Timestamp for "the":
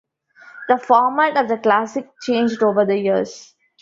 0.67-0.79, 1.47-1.59, 2.85-2.97